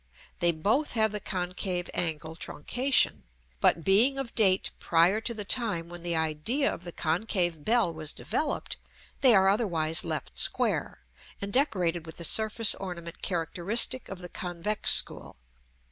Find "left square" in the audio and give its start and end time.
10.03-11.01